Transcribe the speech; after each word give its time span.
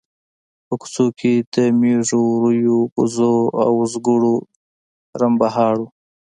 په 0.67 0.73
کوڅو 0.81 1.05
کې 1.19 1.33
د 1.53 1.55
مېږو، 1.79 2.23
وريو، 2.41 2.77
وزو 2.97 3.35
او 3.63 3.71
وزګړو 3.81 4.35
رمبهار 5.21 5.75
و. 5.79 5.83